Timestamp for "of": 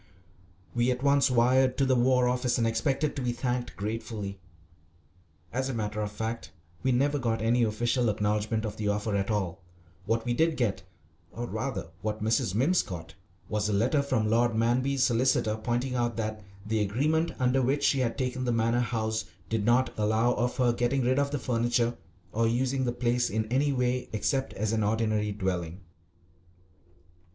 6.01-6.11, 8.65-8.77, 20.33-20.57, 21.19-21.29